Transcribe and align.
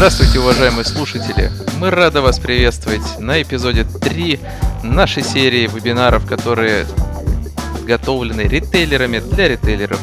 Здравствуйте, 0.00 0.38
уважаемые 0.40 0.84
слушатели! 0.84 1.52
Мы 1.78 1.90
рады 1.90 2.22
вас 2.22 2.38
приветствовать 2.38 3.18
на 3.18 3.42
эпизоде 3.42 3.84
3 3.84 4.40
нашей 4.82 5.22
серии 5.22 5.66
вебинаров, 5.66 6.26
которые 6.26 6.86
подготовлены 7.74 8.42
ритейлерами 8.42 9.18
для 9.18 9.48
ритейлеров. 9.48 10.00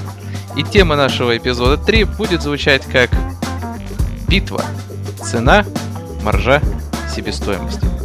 И 0.55 0.63
тема 0.63 0.95
нашего 0.95 1.35
эпизода 1.35 1.83
3 1.83 2.03
будет 2.03 2.43
звучать 2.43 2.83
как 2.85 3.09
«Битва. 4.27 4.63
Цена, 5.23 5.65
маржа, 6.21 6.61
себестоимость». 7.13 7.96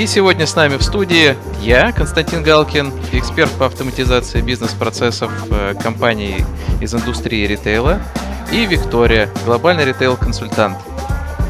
И 0.00 0.06
сегодня 0.06 0.46
с 0.46 0.56
нами 0.56 0.78
в 0.78 0.82
студии 0.82 1.36
я, 1.60 1.92
Константин 1.92 2.42
Галкин, 2.42 2.90
эксперт 3.12 3.52
по 3.52 3.66
автоматизации 3.66 4.40
бизнес-процессов 4.40 5.30
э, 5.50 5.74
компании 5.80 6.44
из 6.80 6.94
индустрии 6.94 7.46
ритейла– 7.46 8.00
и 8.52 8.66
Виктория, 8.66 9.28
глобальный 9.44 9.84
ритейл-консультант. 9.84 10.76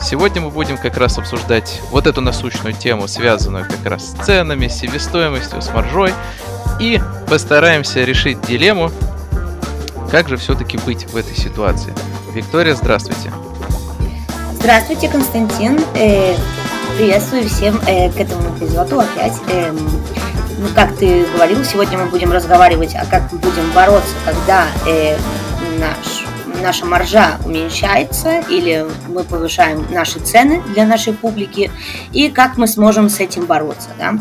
Сегодня 0.03 0.43
мы 0.43 0.51
будем 0.51 0.77
как 0.77 0.97
раз 0.97 1.19
обсуждать 1.19 1.81
вот 1.91 2.07
эту 2.07 2.21
насущную 2.21 2.75
тему, 2.75 3.09
связанную 3.09 3.67
как 3.67 3.85
раз 3.87 4.11
с 4.11 4.25
ценами, 4.25 4.69
с 4.69 4.79
себестоимостью, 4.79 5.63
с 5.63 5.73
маржой, 5.73 6.13
и 6.79 7.01
постараемся 7.29 8.05
решить 8.05 8.41
дилемму, 8.43 8.91
как 10.11 10.29
же 10.29 10.37
все-таки 10.37 10.77
быть 10.79 11.05
в 11.07 11.17
этой 11.17 11.37
ситуации. 11.37 11.95
Виктория, 12.35 12.75
здравствуйте. 12.75 13.33
Здравствуйте, 14.53 15.09
Константин. 15.09 15.81
Приветствую 17.01 17.49
всем 17.49 17.81
э, 17.87 18.11
к 18.11 18.21
этому 18.21 18.55
эпизоду 18.55 19.01
опять. 19.01 19.33
Э, 19.49 19.73
ну, 19.73 20.69
как 20.75 20.95
ты 20.97 21.25
говорил, 21.33 21.65
сегодня 21.65 21.97
мы 21.97 22.05
будем 22.11 22.31
разговаривать, 22.31 22.95
а 22.95 23.07
как 23.07 23.33
мы 23.33 23.39
будем 23.39 23.73
бороться, 23.75 24.15
когда 24.27 24.67
э, 24.87 25.17
наш 25.79 26.27
наша 26.63 26.85
маржа 26.85 27.39
уменьшается 27.43 28.41
или 28.51 28.87
мы 29.09 29.25
повышаем 29.25 29.87
наши 29.91 30.21
цены 30.21 30.61
для 30.75 30.85
нашей 30.85 31.15
публики 31.15 31.71
и 32.13 32.29
как 32.29 32.59
мы 32.59 32.67
сможем 32.67 33.09
с 33.09 33.19
этим 33.19 33.47
бороться, 33.47 33.89
да? 33.99 34.19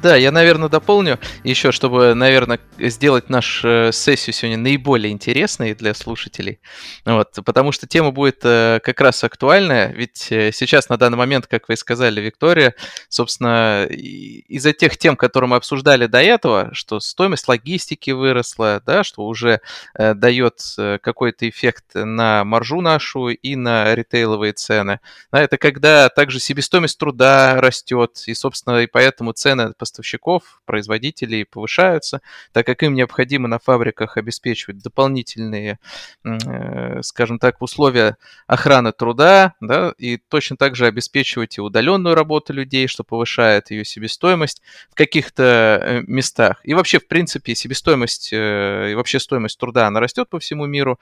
Да, 0.00 0.14
я, 0.14 0.30
наверное, 0.30 0.68
дополню 0.68 1.18
еще, 1.42 1.72
чтобы, 1.72 2.14
наверное, 2.14 2.60
сделать 2.78 3.28
нашу 3.30 3.90
сессию 3.92 4.32
сегодня 4.32 4.56
наиболее 4.56 5.10
интересной 5.10 5.74
для 5.74 5.92
слушателей. 5.92 6.60
Вот, 7.04 7.36
потому 7.44 7.72
что 7.72 7.88
тема 7.88 8.12
будет 8.12 8.38
э, 8.44 8.78
как 8.84 9.00
раз 9.00 9.24
актуальная, 9.24 9.92
ведь 9.92 10.30
э, 10.30 10.52
сейчас, 10.52 10.88
на 10.88 10.98
данный 10.98 11.18
момент, 11.18 11.48
как 11.48 11.68
вы 11.68 11.76
сказали, 11.76 12.20
Виктория, 12.20 12.76
собственно, 13.08 13.86
из-за 13.86 14.72
тех 14.72 14.96
тем, 14.96 15.16
которые 15.16 15.50
мы 15.50 15.56
обсуждали 15.56 16.06
до 16.06 16.22
этого, 16.22 16.70
что 16.74 17.00
стоимость 17.00 17.48
логистики 17.48 18.12
выросла, 18.12 18.80
да, 18.86 19.02
что 19.02 19.26
уже 19.26 19.60
э, 19.94 20.14
дает 20.14 20.60
какой-то 21.02 21.48
эффект 21.48 21.86
на 21.94 22.44
маржу 22.44 22.80
нашу 22.80 23.30
и 23.30 23.56
на 23.56 23.96
ритейловые 23.96 24.52
цены. 24.52 25.00
Да, 25.32 25.42
это 25.42 25.58
когда 25.58 26.08
также 26.08 26.38
себестоимость 26.38 26.98
труда 26.98 27.60
растет, 27.60 28.22
и, 28.26 28.34
собственно, 28.34 28.78
и 28.78 28.86
поэтому 28.86 29.32
цены 29.32 29.72
по 29.76 29.87
поставщиков, 29.88 30.60
производителей 30.64 31.44
повышаются, 31.44 32.20
так 32.52 32.66
как 32.66 32.82
им 32.82 32.94
необходимо 32.94 33.48
на 33.48 33.58
фабриках 33.58 34.16
обеспечивать 34.16 34.78
дополнительные, 34.78 35.78
э, 36.24 37.02
скажем 37.02 37.38
так, 37.38 37.62
условия 37.62 38.16
охраны 38.46 38.92
труда, 38.92 39.54
да, 39.60 39.92
и 39.98 40.18
точно 40.18 40.56
так 40.56 40.76
же 40.76 40.86
обеспечивать 40.86 41.58
и 41.58 41.60
удаленную 41.60 42.14
работу 42.14 42.52
людей, 42.52 42.86
что 42.86 43.02
повышает 43.02 43.70
ее 43.70 43.84
себестоимость 43.84 44.62
в 44.90 44.94
каких-то 44.94 45.42
э, 45.42 46.02
местах. 46.06 46.60
И 46.64 46.74
вообще, 46.74 46.98
в 46.98 47.08
принципе, 47.08 47.54
себестоимость 47.54 48.32
э, 48.32 48.92
и 48.92 48.94
вообще 48.94 49.18
стоимость 49.18 49.58
труда, 49.58 49.86
она 49.86 50.00
растет 50.00 50.28
по 50.28 50.38
всему 50.38 50.66
миру, 50.66 50.98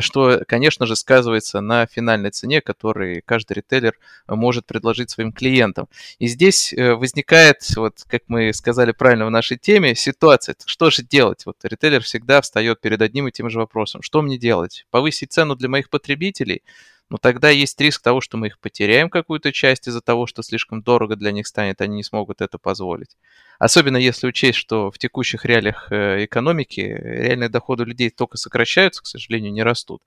что, 0.00 0.42
конечно 0.46 0.86
же, 0.86 0.94
сказывается 0.94 1.60
на 1.60 1.86
финальной 1.86 2.30
цене, 2.30 2.60
которую 2.60 3.22
каждый 3.24 3.54
ритейлер 3.54 3.94
может 4.28 4.66
предложить 4.66 5.10
своим 5.10 5.32
клиентам. 5.32 5.88
И 6.18 6.26
здесь 6.26 6.74
возникает, 6.76 7.62
вот 7.76 8.02
как 8.08 8.25
мы 8.28 8.52
сказали 8.52 8.92
правильно 8.92 9.26
в 9.26 9.30
нашей 9.30 9.56
теме, 9.56 9.94
ситуация. 9.94 10.56
Что 10.64 10.90
же 10.90 11.02
делать? 11.02 11.46
Вот 11.46 11.56
ритейлер 11.62 12.02
всегда 12.02 12.40
встает 12.40 12.80
перед 12.80 13.00
одним 13.00 13.28
и 13.28 13.32
тем 13.32 13.50
же 13.50 13.58
вопросом. 13.58 14.02
Что 14.02 14.22
мне 14.22 14.38
делать? 14.38 14.86
Повысить 14.90 15.32
цену 15.32 15.56
для 15.56 15.68
моих 15.68 15.90
потребителей? 15.90 16.62
Но 17.08 17.18
тогда 17.18 17.50
есть 17.50 17.80
риск 17.80 18.02
того, 18.02 18.20
что 18.20 18.36
мы 18.36 18.48
их 18.48 18.58
потеряем 18.58 19.10
какую-то 19.10 19.52
часть 19.52 19.86
из-за 19.86 20.00
того, 20.00 20.26
что 20.26 20.42
слишком 20.42 20.82
дорого 20.82 21.14
для 21.14 21.30
них 21.30 21.46
станет, 21.46 21.80
они 21.80 21.96
не 21.96 22.02
смогут 22.02 22.40
это 22.40 22.58
позволить. 22.58 23.16
Особенно 23.58 23.96
если 23.96 24.26
учесть, 24.26 24.58
что 24.58 24.90
в 24.90 24.98
текущих 24.98 25.44
реалиях 25.44 25.86
э, 25.90 26.24
экономики 26.24 26.80
реальные 26.80 27.48
доходы 27.48 27.84
людей 27.84 28.10
только 28.10 28.36
сокращаются, 28.36 29.02
к 29.02 29.06
сожалению, 29.06 29.52
не 29.52 29.62
растут. 29.62 30.02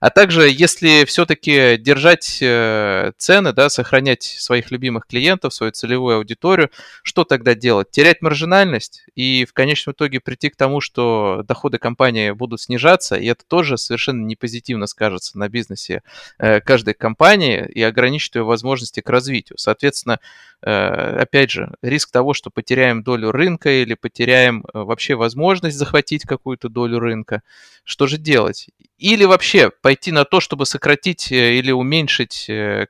А 0.00 0.10
также, 0.10 0.48
если 0.50 1.04
все-таки 1.04 1.76
держать 1.78 2.38
э, 2.42 3.12
цены, 3.16 3.52
да, 3.52 3.70
сохранять 3.70 4.24
своих 4.24 4.70
любимых 4.70 5.06
клиентов, 5.06 5.54
свою 5.54 5.72
целевую 5.72 6.16
аудиторию, 6.16 6.70
что 7.02 7.24
тогда 7.24 7.54
делать? 7.54 7.90
Терять 7.90 8.20
маржинальность 8.20 9.06
и 9.14 9.46
в 9.46 9.52
конечном 9.52 9.94
итоге 9.94 10.20
прийти 10.20 10.50
к 10.50 10.56
тому, 10.56 10.80
что 10.80 11.44
доходы 11.46 11.78
компании 11.78 12.32
будут 12.32 12.60
снижаться, 12.60 13.16
и 13.16 13.26
это 13.26 13.44
тоже 13.46 13.78
совершенно 13.78 14.24
не 14.26 14.36
позитивно 14.36 14.86
скажется 14.86 15.38
на 15.38 15.48
бизнесе 15.48 16.02
каждой 16.38 16.94
компании 16.94 17.68
и 17.72 17.82
ограничит 17.82 18.36
ее 18.36 18.42
возможности 18.42 19.00
к 19.00 19.08
развитию. 19.08 19.58
Соответственно, 19.58 20.18
Э, 20.64 21.18
опять 21.20 21.50
же, 21.50 21.74
риск 21.82 22.12
того, 22.12 22.34
что 22.34 22.50
потеряем 22.50 23.02
долю 23.02 23.32
рынка 23.32 23.82
или 23.82 23.94
потеряем 23.94 24.64
э, 24.72 24.78
вообще 24.78 25.16
возможность 25.16 25.76
захватить 25.76 26.22
какую-то 26.22 26.68
долю 26.68 27.00
рынка. 27.00 27.42
Что 27.82 28.06
же 28.06 28.16
делать? 28.16 28.68
Или 28.96 29.24
вообще 29.24 29.70
пойти 29.82 30.12
на 30.12 30.24
то, 30.24 30.38
чтобы 30.38 30.64
сократить 30.64 31.32
э, 31.32 31.54
или 31.54 31.72
уменьшить 31.72 32.48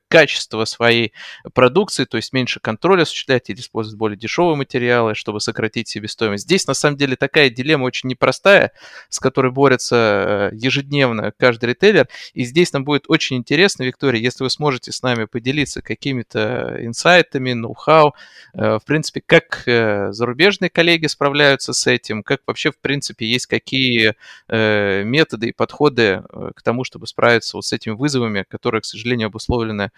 качество 0.08 0.66
своей 0.66 1.14
продукции, 1.54 2.04
то 2.04 2.18
есть 2.18 2.34
меньше 2.34 2.60
контроля 2.60 3.02
осуществлять 3.02 3.48
или 3.48 3.60
использовать 3.60 3.98
более 3.98 4.18
дешевые 4.18 4.56
материалы, 4.56 5.14
чтобы 5.14 5.40
сократить 5.40 5.88
себестоимость. 5.88 6.44
Здесь 6.44 6.66
на 6.66 6.74
самом 6.74 6.98
деле 6.98 7.16
такая 7.16 7.48
дилемма 7.48 7.84
очень 7.84 8.10
непростая, 8.10 8.72
с 9.08 9.18
которой 9.18 9.50
борется 9.50 10.50
ежедневно 10.52 11.32
каждый 11.38 11.70
ритейлер. 11.70 12.08
И 12.34 12.44
здесь 12.44 12.74
нам 12.74 12.84
будет 12.84 13.04
очень 13.08 13.31
интересно, 13.36 13.84
Виктория, 13.84 14.20
если 14.20 14.44
вы 14.44 14.50
сможете 14.50 14.92
с 14.92 15.02
нами 15.02 15.24
поделиться 15.24 15.82
какими-то 15.82 16.76
инсайтами, 16.80 17.52
ноу-хау. 17.52 18.14
Э, 18.54 18.78
в 18.78 18.84
принципе, 18.84 19.22
как 19.24 19.62
э, 19.66 20.12
зарубежные 20.12 20.70
коллеги 20.70 21.06
справляются 21.06 21.72
с 21.72 21.86
этим, 21.86 22.22
как 22.22 22.42
вообще, 22.46 22.70
в 22.70 22.78
принципе, 22.78 23.26
есть 23.26 23.46
какие 23.46 24.14
э, 24.48 25.02
методы 25.04 25.48
и 25.48 25.52
подходы 25.52 26.22
к 26.54 26.62
тому, 26.62 26.84
чтобы 26.84 27.06
справиться 27.06 27.56
вот 27.56 27.64
с 27.64 27.72
этими 27.72 27.94
вызовами, 27.94 28.44
которые, 28.48 28.80
к 28.82 28.84
сожалению, 28.84 29.26
обусловлены 29.28 29.90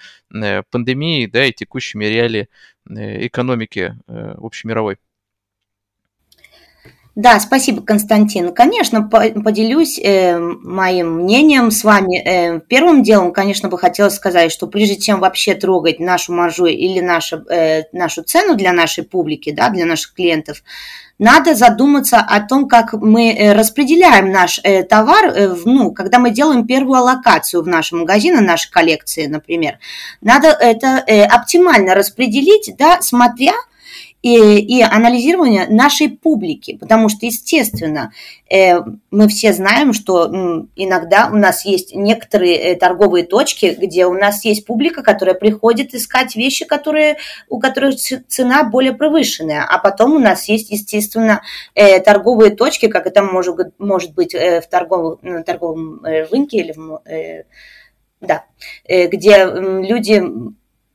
пандемией, 0.71 1.27
да, 1.27 1.45
и 1.45 1.53
текущими 1.53 2.05
реалиями 2.05 2.49
экономики 2.87 3.97
общемировой. 4.07 4.99
Да, 7.15 7.39
спасибо, 7.39 7.81
Константин. 7.81 8.53
Конечно, 8.53 9.03
поделюсь 9.03 10.01
э, 10.03 10.37
моим 10.37 11.23
мнением 11.23 11.71
с 11.71 11.85
вами. 11.85 12.19
Э, 12.19 12.61
первым 12.61 13.05
делом, 13.05 13.33
конечно, 13.33 13.69
бы 13.69 13.79
хотелось 13.79 14.15
сказать, 14.15 14.51
что 14.51 14.67
прежде 14.67 14.97
чем 14.97 15.21
вообще 15.21 15.55
трогать 15.55 16.01
нашу 16.01 16.33
маржу 16.33 16.67
или 16.67 16.99
нашу, 16.99 17.45
э, 17.49 17.85
нашу 17.93 18.25
цену 18.25 18.57
для 18.57 18.73
нашей 18.73 19.05
публики, 19.05 19.53
да, 19.53 19.69
для 19.69 19.87
наших 19.87 20.15
клиентов, 20.15 20.65
надо 21.21 21.55
задуматься 21.55 22.19
о 22.19 22.41
том, 22.41 22.67
как 22.67 22.93
мы 22.95 23.33
э, 23.33 23.53
распределяем 23.53 24.33
наш 24.33 24.59
э, 24.65 24.83
товар, 24.83 25.27
э, 25.27 25.55
ну, 25.65 25.93
когда 25.93 26.19
мы 26.19 26.31
делаем 26.31 26.67
первую 26.67 26.99
аллокацию 26.99 27.63
в 27.63 27.69
нашем 27.69 28.01
магазине, 28.01 28.41
нашей 28.41 28.73
коллекции, 28.73 29.27
например. 29.27 29.79
Надо 30.21 30.49
это 30.49 31.05
оптимально 31.31 31.95
распределить, 31.95 32.75
да, 32.77 33.01
смотря 33.01 33.53
и, 34.25 34.59
и 34.59 34.81
анализирование 34.81 35.67
нашей 35.69 36.09
публики, 36.09 36.79
потому 36.79 37.11
что, 37.11 37.27
естественно, 37.27 38.11
э, 38.51 38.79
мы 39.11 39.29
все 39.29 39.53
знаем, 39.53 39.93
что 39.93 40.67
иногда 40.77 41.29
у 41.31 41.37
нас 41.37 41.67
есть 41.67 41.95
некоторые 41.95 42.57
э, 42.57 42.75
торговые 42.75 43.27
точки, 43.27 43.77
где 43.79 44.07
у 44.07 44.15
нас 44.15 44.43
есть 44.47 44.65
публика, 44.65 45.03
которая 45.03 45.35
приходит 45.35 45.93
искать 45.95 46.37
вещи, 46.37 46.65
которые, 46.65 47.19
у 47.51 47.61
которых 47.61 47.97
цена 47.97 48.65
более 48.65 48.95
повышенная, 48.95 49.63
а 49.63 49.77
потом 49.77 50.15
у 50.15 50.19
нас 50.19 50.49
есть, 50.49 50.71
естественно, 50.71 51.43
э, 51.75 52.01
торговые 52.01 52.57
точки, 52.57 52.89
как 52.89 53.07
это 53.07 53.23
может, 53.23 53.79
может 53.79 54.15
быть 54.15 54.33
в 54.33 54.63
торговом, 54.71 55.19
на 55.21 55.43
торговом 55.43 56.01
рынке 56.03 56.61
или 56.61 56.73
в, 56.73 57.03
да, 58.23 58.45
где 58.89 59.45
люди 59.45 60.23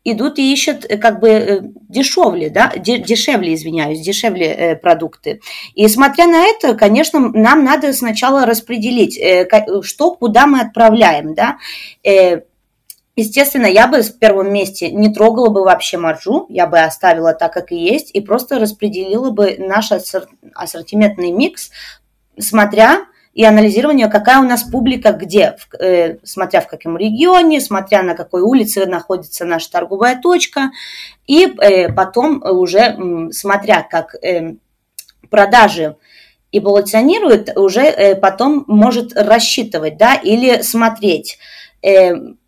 идут 0.04 0.40
и 0.40 0.54
ищут 0.54 0.86
э, 0.88 0.98
как 0.98 1.20
бы 1.20 1.30
э, 1.30 1.60
дешевле, 1.90 2.50
да, 2.50 2.74
дешевле, 2.76 3.54
извиняюсь, 3.54 4.02
дешевле 4.02 4.48
э, 4.48 4.76
продукты. 4.76 5.42
И 5.76 5.88
смотря 5.88 6.28
на 6.28 6.46
это, 6.46 6.76
конечно, 6.76 7.20
нам 7.20 7.64
надо 7.64 7.94
сначала 7.94 8.46
распределить, 8.46 9.20
что 9.86 10.16
куда 10.16 10.48
мы 10.48 10.62
отправляем, 10.62 11.34
да. 11.34 11.58
Естественно, 13.16 13.66
я 13.66 13.88
бы 13.88 14.02
в 14.02 14.18
первом 14.18 14.54
месте 14.54 14.92
не 14.92 15.14
трогала 15.14 15.50
бы 15.50 15.64
вообще 15.64 15.98
маржу, 15.98 16.46
я 16.48 16.68
бы 16.68 16.80
оставила 16.80 17.34
так, 17.34 17.52
как 17.52 17.74
и 17.74 17.76
есть, 17.76 18.12
и 18.14 18.22
просто 18.22 18.60
распределила 18.60 19.32
бы 19.32 19.58
наш 19.60 19.92
ассортиментный 20.54 21.32
микс, 21.32 21.70
смотря 22.40 23.06
и 23.40 23.46
анализирование, 23.46 24.10
какая 24.10 24.40
у 24.40 24.44
нас 24.44 24.64
публика, 24.64 25.14
где, 25.14 25.56
э, 25.80 26.18
смотря 26.26 26.60
в 26.60 26.68
каком 26.68 26.98
регионе, 26.98 27.62
смотря 27.62 28.04
на 28.04 28.14
какой 28.14 28.42
улице 28.42 28.86
находится 28.86 29.46
наша 29.46 29.72
торговая 29.72 30.20
точка, 30.22 30.72
и 31.26 31.46
э, 31.46 31.88
потом 31.94 32.44
уже, 32.44 33.30
смотря 33.32 33.88
как 33.90 34.14
э, 34.16 34.56
продажи 35.30 35.96
эволюционируют, 36.52 37.56
уже 37.56 38.18
потом 38.22 38.66
может 38.68 39.14
рассчитывать, 39.16 39.96
да, 39.96 40.16
или 40.16 40.62
смотреть, 40.62 41.40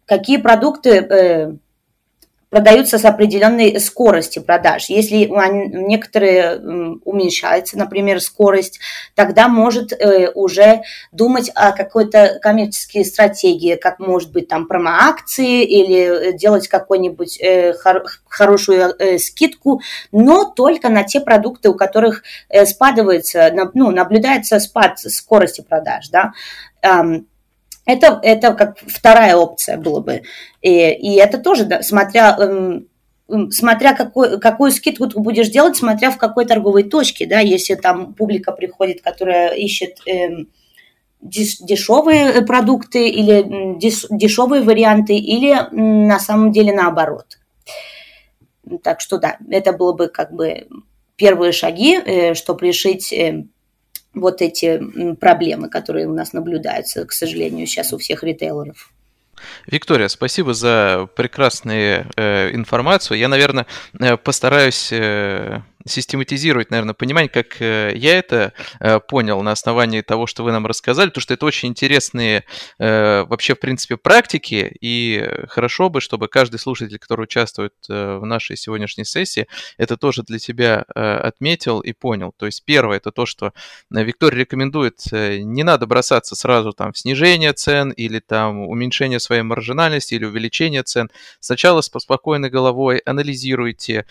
какие 0.05 0.37
продукты 0.37 1.57
продаются 2.51 3.00
с 3.00 3.06
определенной 3.06 3.80
скоростью 3.80 4.44
продаж. 4.44 4.89
Если 4.89 5.25
некоторые 5.25 6.57
уменьшается, 7.06 7.77
например, 7.77 8.19
скорость, 8.19 8.80
тогда 9.15 9.48
может 9.48 9.94
э, 9.94 10.30
уже 10.36 10.81
думать 11.13 11.50
о 11.56 11.71
какой-то 11.71 12.39
коммерческой 12.42 13.06
стратегии, 13.06 13.75
как 13.75 14.00
может 14.00 14.33
быть 14.33 14.50
там 14.50 14.68
промо-акции 14.68 15.63
или 15.63 16.38
делать 16.38 16.68
какую-нибудь 16.68 17.39
э, 17.42 17.74
хорошую 18.27 18.95
э, 19.00 19.18
скидку, 19.18 19.81
но 20.12 20.44
только 20.44 20.89
на 20.89 21.04
те 21.04 21.21
продукты, 21.21 21.69
у 21.69 21.74
которых 21.74 22.24
спадывается, 22.65 23.50
ну, 23.74 23.92
наблюдается 23.92 24.59
спад 24.59 25.00
скорости 25.00 25.62
продаж, 25.62 26.09
да. 26.09 26.33
Это, 27.86 28.19
это 28.22 28.54
как 28.54 28.78
вторая 28.80 29.36
опция 29.36 29.78
была 29.78 30.01
бы. 30.01 30.22
И, 30.62 30.69
и 30.69 31.16
это 31.16 31.38
тоже, 31.39 31.66
да, 31.66 31.81
смотря, 31.81 32.38
эм, 32.39 32.88
смотря 33.51 33.94
какой, 33.94 34.39
какую 34.39 34.72
скидку 34.72 35.07
ты 35.07 35.19
будешь 35.19 35.50
делать, 35.50 35.75
смотря 35.75 36.12
в 36.12 36.18
какой 36.18 36.45
торговой 36.45 36.83
точке, 36.83 37.25
да, 37.25 37.39
если 37.39 37.75
там 37.75 38.13
публика 38.13 38.51
приходит, 38.51 39.01
которая 39.01 39.54
ищет 39.56 39.98
эм, 40.06 40.50
дешевые 41.22 42.42
продукты 42.44 43.10
или 43.10 43.78
дешевые 43.78 44.63
варианты, 44.63 45.16
или 45.16 45.56
на 45.72 46.19
самом 46.19 46.51
деле 46.51 46.74
наоборот. 46.74 47.39
Так 48.83 49.01
что 49.01 49.18
да, 49.18 49.38
это 49.50 49.74
было 49.74 49.94
бы 49.94 50.07
как 50.07 50.33
бы 50.33 50.68
первые 51.16 51.51
шаги, 51.51 52.00
э, 52.04 52.33
чтобы 52.33 52.66
решить 52.68 53.13
э, 53.13 53.45
вот 54.13 54.41
эти 54.41 55.13
проблемы, 55.15 55.69
которые 55.69 56.07
у 56.07 56.13
нас 56.13 56.33
наблюдаются, 56.33 57.05
к 57.05 57.11
сожалению, 57.11 57.67
сейчас 57.67 57.93
у 57.93 57.97
всех 57.97 58.23
ритейлеров. 58.23 58.91
Виктория, 59.65 60.07
спасибо 60.07 60.53
за 60.53 61.07
прекрасную 61.15 62.05
э, 62.15 62.53
информацию. 62.53 63.17
Я, 63.17 63.27
наверное, 63.27 63.65
э, 63.99 64.17
постараюсь 64.17 64.89
э, 64.91 65.61
систематизировать, 65.88 66.72
наверное, 66.72 66.94
понимание, 66.94 67.30
как 67.30 67.62
э, 67.62 67.94
я 67.95 68.18
это 68.18 68.54
э, 68.80 69.00
понял 69.00 69.42
на 69.42 69.51
основании 69.51 70.01
того, 70.01 70.28
что 70.28 70.44
вы 70.44 70.51
нам 70.51 70.66
рассказали, 70.66 71.10
потому 71.10 71.22
что 71.22 71.33
это 71.33 71.45
очень 71.45 71.69
интересные 71.69 72.45
э, 72.80 73.24
вообще, 73.24 73.56
в 73.56 73.60
принципе, 73.60 73.98
практики, 73.98 74.75
и 74.81 75.28
хорошо 75.48 75.89
бы, 75.89 76.01
чтобы 76.01 76.28
каждый 76.28 76.60
слушатель, 76.60 77.00
который 77.00 77.24
участвует 77.24 77.74
в 77.88 78.25
нашей 78.25 78.57
сегодняшней 78.57 79.06
сессии, 79.06 79.48
это 79.78 79.98
тоже 79.98 80.24
для 80.24 80.39
себя 80.39 80.81
отметил 80.81 81.80
и 81.80 81.94
понял. 81.94 82.33
То 82.38 82.45
есть 82.45 82.63
первое, 82.66 82.98
это 82.98 83.12
то, 83.12 83.25
что 83.25 83.54
Виктория 83.89 84.39
рекомендует, 84.39 85.00
не 85.12 85.63
надо 85.63 85.88
бросаться 85.88 86.36
сразу 86.36 86.74
там 86.74 86.94
в 86.94 86.98
снижение 86.98 87.54
цен 87.54 87.92
или 87.92 88.19
там 88.19 88.68
уменьшение 88.68 89.19
своей 89.19 89.42
маржинальности 89.42 90.16
или 90.16 90.25
увеличение 90.25 90.83
цен. 90.83 91.10
Сначала 91.39 91.81
с 91.81 91.86
спокойной 91.86 92.50
головой 92.50 93.00
анализируйте 93.00 94.06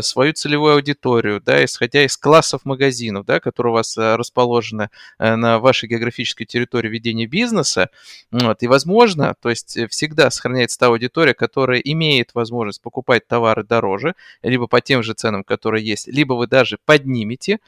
свою 0.00 0.32
целевую 0.32 0.74
аудиторию, 0.74 1.03
аудиторию, 1.04 1.40
да, 1.40 1.64
исходя 1.64 2.04
из 2.04 2.16
классов 2.16 2.64
магазинов, 2.64 3.26
да, 3.26 3.40
которые 3.40 3.72
у 3.72 3.74
вас 3.74 3.96
э, 3.96 4.16
расположены 4.16 4.88
э, 5.18 5.36
на 5.36 5.58
вашей 5.58 5.88
географической 5.88 6.46
территории 6.46 6.88
ведения 6.88 7.26
бизнеса. 7.26 7.90
Вот, 8.30 8.62
и, 8.62 8.66
возможно, 8.66 9.34
то 9.40 9.50
есть 9.50 9.76
э, 9.76 9.86
всегда 9.88 10.30
сохраняется 10.30 10.78
та 10.78 10.86
аудитория, 10.86 11.34
которая 11.34 11.80
имеет 11.80 12.34
возможность 12.34 12.82
покупать 12.82 13.26
товары 13.26 13.64
дороже, 13.64 14.14
либо 14.42 14.66
по 14.66 14.80
тем 14.80 15.02
же 15.02 15.14
ценам, 15.14 15.44
которые 15.44 15.84
есть, 15.84 16.08
либо 16.08 16.34
вы 16.34 16.46
даже 16.46 16.78
поднимете 16.84 17.58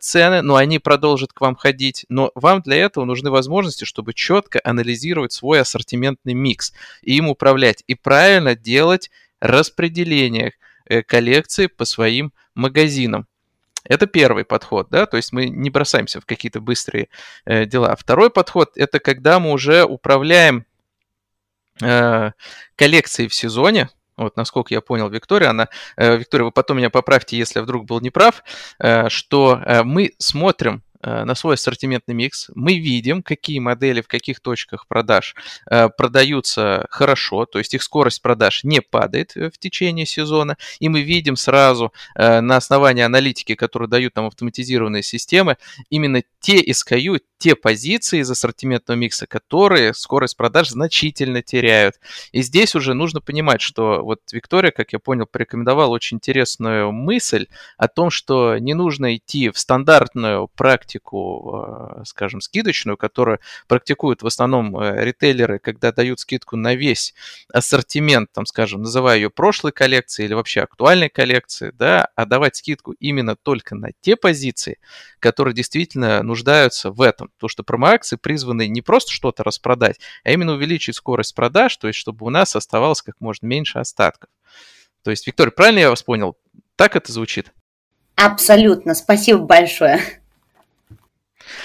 цены, 0.00 0.42
но 0.42 0.56
они 0.56 0.78
продолжат 0.78 1.32
к 1.32 1.40
вам 1.40 1.54
ходить. 1.54 2.04
Но 2.08 2.32
вам 2.34 2.60
для 2.60 2.76
этого 2.76 3.04
нужны 3.04 3.30
возможности, 3.30 3.84
чтобы 3.84 4.12
четко 4.14 4.60
анализировать 4.62 5.32
свой 5.32 5.60
ассортиментный 5.60 6.34
микс 6.34 6.72
и 7.02 7.16
им 7.16 7.28
управлять, 7.28 7.82
и 7.86 7.94
правильно 7.94 8.54
делать 8.54 9.10
распределение 9.40 10.52
коллекции 11.06 11.66
по 11.66 11.84
своим 11.84 12.32
магазинам. 12.54 13.26
Это 13.84 14.06
первый 14.06 14.44
подход, 14.44 14.88
да, 14.90 15.06
то 15.06 15.16
есть 15.16 15.32
мы 15.32 15.48
не 15.48 15.70
бросаемся 15.70 16.20
в 16.20 16.26
какие-то 16.26 16.60
быстрые 16.60 17.08
э, 17.46 17.64
дела. 17.64 17.96
Второй 17.96 18.30
подход– 18.30 18.72
это 18.76 18.98
когда 18.98 19.40
мы 19.40 19.52
уже 19.52 19.84
управляем 19.84 20.66
э, 21.80 22.32
коллекцией 22.76 23.28
в 23.28 23.34
сезоне, 23.34 23.88
вот 24.16 24.36
насколько 24.36 24.74
я 24.74 24.82
понял 24.82 25.08
Виктория, 25.08 25.48
она, 25.48 25.68
э, 25.96 26.18
Виктория, 26.18 26.44
вы 26.44 26.52
потом 26.52 26.76
меня 26.76 26.90
поправьте, 26.90 27.38
если 27.38 27.58
я 27.58 27.62
вдруг 27.62 27.86
был 27.86 28.00
неправ, 28.00 28.44
э, 28.78 29.08
что 29.08 29.62
э, 29.64 29.82
мы 29.82 30.12
смотрим 30.18 30.82
Э, 30.82 30.89
на 31.02 31.34
свой 31.34 31.54
ассортиментный 31.54 32.14
микс. 32.14 32.50
Мы 32.54 32.78
видим, 32.78 33.22
какие 33.22 33.58
модели 33.58 34.00
в 34.00 34.08
каких 34.08 34.40
точках 34.40 34.86
продаж 34.86 35.34
э, 35.70 35.88
продаются 35.88 36.86
хорошо, 36.90 37.46
то 37.46 37.58
есть 37.58 37.74
их 37.74 37.82
скорость 37.82 38.22
продаж 38.22 38.64
не 38.64 38.80
падает 38.80 39.36
э, 39.36 39.50
в 39.50 39.58
течение 39.58 40.06
сезона, 40.06 40.56
и 40.78 40.88
мы 40.88 41.02
видим 41.02 41.36
сразу 41.36 41.92
на 42.14 42.56
основании 42.56 43.02
аналитики, 43.02 43.54
которую 43.54 43.88
дают 43.88 44.16
нам 44.16 44.26
автоматизированные 44.26 45.02
системы, 45.02 45.56
именно 45.88 46.22
те 46.40 46.62
SKU, 46.62 47.20
те 47.40 47.56
позиции 47.56 48.20
из 48.20 48.30
ассортиментного 48.30 48.98
микса, 48.98 49.26
которые 49.26 49.94
скорость 49.94 50.36
продаж 50.36 50.68
значительно 50.68 51.42
теряют. 51.42 51.96
И 52.32 52.42
здесь 52.42 52.74
уже 52.74 52.92
нужно 52.92 53.20
понимать, 53.22 53.62
что 53.62 54.02
вот 54.02 54.20
Виктория, 54.30 54.70
как 54.70 54.92
я 54.92 54.98
понял, 54.98 55.26
порекомендовала 55.26 55.90
очень 55.90 56.18
интересную 56.18 56.92
мысль 56.92 57.46
о 57.78 57.88
том, 57.88 58.10
что 58.10 58.58
не 58.58 58.74
нужно 58.74 59.16
идти 59.16 59.48
в 59.48 59.58
стандартную 59.58 60.48
практику, 60.48 60.89
э, 60.98 62.04
скажем, 62.04 62.40
скидочную, 62.40 62.96
которую 62.96 63.40
практикуют 63.68 64.22
в 64.22 64.26
основном 64.26 64.76
э, 64.78 65.04
ритейлеры, 65.04 65.58
когда 65.58 65.92
дают 65.92 66.20
скидку 66.20 66.56
на 66.56 66.74
весь 66.74 67.14
ассортимент, 67.52 68.32
там, 68.32 68.46
скажем, 68.46 68.82
называя 68.82 69.16
ее 69.16 69.30
прошлой 69.30 69.72
коллекцией 69.72 70.26
или 70.26 70.34
вообще 70.34 70.62
актуальной 70.62 71.08
коллекцией, 71.08 71.72
да, 71.72 72.08
а 72.16 72.26
давать 72.26 72.56
скидку 72.56 72.92
именно 72.92 73.36
только 73.36 73.74
на 73.74 73.90
те 74.00 74.16
позиции, 74.16 74.78
которые 75.18 75.54
действительно 75.54 76.22
нуждаются 76.22 76.90
в 76.90 77.00
этом. 77.00 77.28
Потому 77.36 77.48
что 77.48 77.62
промо-акции 77.62 78.16
призваны 78.16 78.68
не 78.68 78.82
просто 78.82 79.12
что-то 79.12 79.44
распродать, 79.44 80.00
а 80.24 80.30
именно 80.30 80.52
увеличить 80.52 80.96
скорость 80.96 81.34
продаж, 81.34 81.76
то 81.76 81.86
есть 81.86 81.98
чтобы 81.98 82.26
у 82.26 82.30
нас 82.30 82.56
оставалось 82.56 83.02
как 83.02 83.20
можно 83.20 83.46
меньше 83.46 83.78
остатков. 83.78 84.30
То 85.02 85.10
есть, 85.10 85.26
Виктория, 85.26 85.50
правильно 85.50 85.78
я 85.78 85.90
вас 85.90 86.02
понял? 86.02 86.36
Так 86.76 86.96
это 86.96 87.12
звучит? 87.12 87.52
Абсолютно. 88.16 88.94
Спасибо 88.94 89.40
большое. 89.40 90.00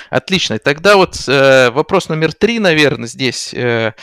Отлично. 0.09 0.59
Тогда 0.59 0.95
вот 0.95 1.15
э, 1.27 1.69
вопрос 1.71 2.09
номер 2.09 2.33
три, 2.33 2.59
наверное, 2.59 3.07
здесь. 3.07 3.53
Э, 3.53 3.93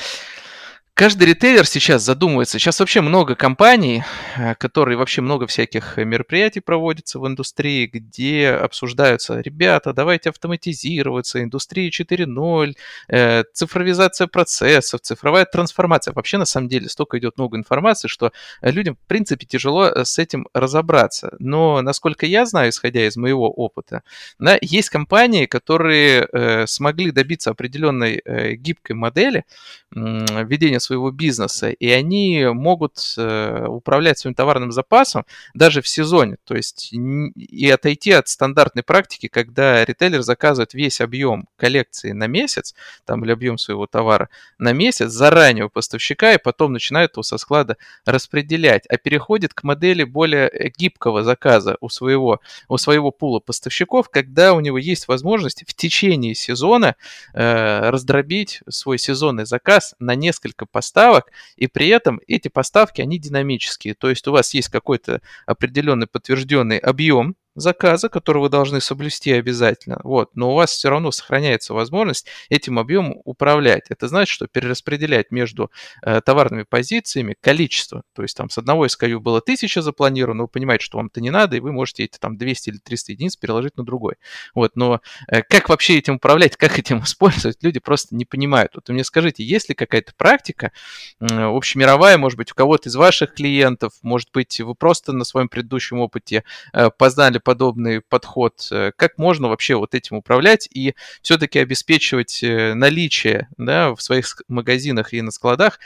Каждый 0.95 1.29
ритейлер 1.29 1.67
сейчас 1.67 2.03
задумывается. 2.03 2.59
Сейчас 2.59 2.79
вообще 2.79 3.01
много 3.01 3.35
компаний, 3.35 4.05
э, 4.37 4.55
которые 4.57 4.99
вообще 4.99 5.23
много 5.23 5.47
всяких 5.47 5.97
мероприятий 5.97 6.61
проводятся 6.61 7.19
в 7.19 7.27
индустрии, 7.27 7.87
где 7.87 8.51
обсуждаются, 8.51 9.41
ребята, 9.41 9.95
давайте 9.95 10.29
автоматизироваться, 10.29 11.43
индустрия 11.43 11.91
4.0, 11.91 12.77
э, 13.09 13.43
цифровизация 13.55 14.27
процессов, 14.27 15.01
цифровая 15.01 15.47
трансформация. 15.47 16.13
Вообще, 16.13 16.37
на 16.37 16.45
самом 16.45 16.69
деле, 16.69 16.91
столько 16.91 17.19
идет 17.19 17.39
много 17.39 17.57
информации, 17.57 18.09
что 18.09 18.31
людям, 18.61 18.99
в 19.03 19.09
принципе, 19.09 19.47
тяжело 19.47 19.87
э, 19.87 20.05
с 20.05 20.19
этим 20.19 20.47
разобраться. 20.53 21.35
Но, 21.39 21.81
насколько 21.81 22.27
я 22.27 22.45
знаю, 22.45 22.69
исходя 22.69 23.07
из 23.07 23.17
моего 23.17 23.51
опыта, 23.51 24.03
да, 24.39 24.59
есть 24.61 24.91
компании, 24.91 25.47
которые 25.47 26.67
смогли 26.67 27.11
добиться 27.13 27.51
определенной 27.51 28.23
гибкой 28.57 28.95
модели 28.95 29.45
ведения 29.91 30.81
своего 30.83 31.11
бизнеса, 31.11 31.71
и 31.71 31.89
они 31.91 32.47
могут 32.53 33.15
э, 33.17 33.67
управлять 33.69 34.19
своим 34.19 34.35
товарным 34.35 34.73
запасом 34.73 35.25
даже 35.55 35.81
в 35.83 35.89
сезоне, 35.89 36.37
то 36.45 36.55
есть 36.55 36.93
и 36.93 37.71
отойти 37.71 38.13
от 38.13 38.29
стандартной 38.29 38.83
практики, 38.83 39.29
когда 39.29 39.85
ритейлер 39.85 40.23
заказывает 40.23 40.75
весь 40.75 41.01
объем 41.01 41.49
коллекции 41.57 42.13
на 42.13 42.27
месяц, 42.27 42.75
там 43.05 43.25
или 43.25 43.33
объем 43.33 43.59
своего 43.59 43.87
товара 43.87 44.29
на 44.59 44.73
месяц 44.73 45.11
заранее 45.11 45.67
у 45.67 45.71
поставщика, 45.71 46.35
и 46.35 46.39
потом 46.39 46.73
начинает 46.73 47.13
его 47.13 47.23
со 47.23 47.39
склада 47.39 47.77
распределять, 48.05 48.87
а 48.87 48.97
переходит 48.97 49.55
к 49.55 49.63
модели 49.63 50.05
более 50.05 50.49
э, 50.49 50.71
гибкого 50.77 51.23
заказа 51.23 51.77
у 51.81 51.89
своего, 51.89 52.41
у 52.69 52.77
своего 52.77 53.11
пула 53.11 53.41
поставщиков, 53.41 54.09
когда 54.09 54.55
у 54.55 54.61
него 54.61 54.79
есть 54.79 55.09
возможность 55.09 55.65
в 55.67 55.75
течение 55.75 56.35
сезона 56.35 56.97
э, 57.35 57.91
раздробить 57.91 58.61
свой 58.69 58.99
сезонный 58.99 59.47
заказ 59.47 59.95
на 59.99 60.15
несколько 60.15 60.67
поставок, 60.73 61.31
и 61.57 61.69
при 61.69 61.89
этом 61.89 62.21
эти 62.27 62.49
поставки, 62.49 63.01
они 63.01 63.19
динамические. 63.19 63.95
То 63.95 64.11
есть 64.11 64.27
у 64.27 64.33
вас 64.33 64.55
есть 64.55 64.69
какой-то 64.69 65.21
определенный 65.47 66.07
подтвержденный 66.07 66.79
объем 66.79 67.37
заказа, 67.55 68.09
который 68.09 68.39
вы 68.39 68.49
должны 68.49 68.81
соблюсти 68.81 69.33
обязательно, 69.33 70.01
вот, 70.05 70.31
но 70.35 70.53
у 70.53 70.55
вас 70.55 70.73
все 70.73 70.89
равно 70.89 71.11
сохраняется 71.11 71.75
возможность 71.75 72.27
этим 72.49 72.79
объемом 72.79 73.21
управлять. 73.25 73.85
Это 73.91 74.09
значит, 74.09 74.33
что 74.33 74.47
перераспределять 74.47 75.31
между 75.31 75.71
э, 76.03 76.21
товарными 76.21 76.63
позициями 76.63 77.37
количество. 77.41 78.03
То 78.15 78.23
есть 78.23 78.37
там 78.37 78.49
с 78.51 78.59
одного 78.59 78.87
SKU 78.87 79.19
было 79.19 79.39
1000 79.39 79.83
запланировано, 79.83 80.43
вы 80.43 80.49
понимаете, 80.49 80.85
что 80.85 80.99
вам 80.99 81.07
это 81.07 81.21
не 81.21 81.31
надо, 81.31 81.57
и 81.57 81.61
вы 81.61 81.73
можете 81.73 82.05
эти 82.05 82.19
там 82.19 82.37
200 82.37 82.71
или 82.71 82.79
300 82.79 83.13
единиц 83.13 83.37
переложить 83.37 83.77
на 83.77 83.85
другой. 83.85 84.15
Вот, 84.55 84.77
но 84.77 85.01
э, 85.29 85.43
как 85.43 85.69
вообще 85.69 85.99
этим 85.99 86.15
управлять, 86.15 86.57
как 86.57 86.79
этим 86.79 87.03
использовать, 87.03 87.63
люди 87.63 87.81
просто 87.81 88.15
не 88.15 88.25
понимают. 88.25 88.73
Вот 88.75 88.89
мне 88.89 89.05
скажите, 89.05 89.45
есть 89.45 89.69
ли 89.69 89.75
какая-то 89.75 90.13
практика 90.17 90.73
э, 91.21 91.27
общемировая, 91.27 92.17
может 92.19 92.39
быть, 92.39 92.53
у 92.53 92.55
кого-то 92.55 92.89
из 92.89 92.97
ваших 92.97 93.35
клиентов, 93.35 93.93
может 94.03 94.31
быть, 94.33 94.61
вы 94.61 94.75
просто 94.75 95.13
на 95.13 95.25
своем 95.25 95.49
предыдущем 95.49 96.01
опыте 96.01 96.45
э, 96.73 96.91
познали 96.91 97.39
подобный 97.43 98.01
подход, 98.01 98.69
э, 98.71 98.93
как 98.97 99.19
можно 99.19 99.49
вообще 99.49 99.75
вот 99.75 99.95
этим 99.95 100.17
управлять 100.17 100.69
и 100.73 100.95
все-таки 101.23 101.59
обеспечивать 101.59 102.43
э, 102.43 102.75
наличие 102.75 103.49
да, 103.57 103.95
в 103.95 104.03
своих 104.03 104.43
магазинах 104.49 105.13
и 105.13 105.23
на 105.23 105.31
складах, 105.31 105.79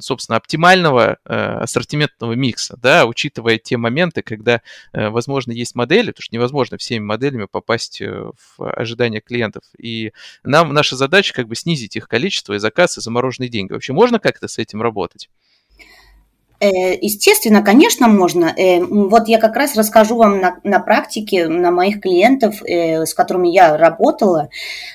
собственно, 0.00 0.36
оптимального 0.36 1.18
э, 1.24 1.34
ассортиментного 1.34 2.32
микса, 2.32 2.76
да, 2.80 3.06
учитывая 3.06 3.58
те 3.58 3.76
моменты, 3.76 4.22
когда, 4.22 4.60
возможно, 4.92 5.52
есть 5.52 5.74
модели, 5.74 6.10
потому 6.10 6.22
что 6.22 6.34
невозможно 6.34 6.78
всеми 6.78 7.04
моделями 7.04 7.46
попасть 7.46 8.00
в 8.00 8.70
ожидания 8.70 9.20
клиентов. 9.20 9.64
И 9.78 10.12
нам 10.44 10.72
наша 10.72 10.96
задача 10.96 11.34
как 11.34 11.48
бы 11.48 11.54
снизить 11.54 11.96
их 11.96 12.08
количество 12.08 12.54
и 12.54 12.58
заказ 12.58 12.98
и 12.98 13.00
замороженные 13.00 13.48
деньги. 13.48 13.72
Вообще 13.72 13.92
можно 13.92 14.18
как-то 14.18 14.48
с 14.48 14.58
этим 14.58 14.82
работать? 14.82 15.28
Э, 16.66 16.98
естественно, 17.00 17.62
конечно, 17.62 18.08
можно. 18.08 18.46
Э, 18.56 18.82
вот 18.84 19.28
я 19.28 19.38
как 19.38 19.56
раз 19.56 19.76
расскажу 19.76 20.16
вам 20.16 20.40
на, 20.40 20.58
на 20.64 20.80
практике, 20.80 21.48
на 21.48 21.70
моих 21.70 22.00
клиентов, 22.00 22.62
э, 22.62 23.04
с 23.04 23.14
которыми 23.14 23.48
я 23.48 23.76
работала. 23.76 24.48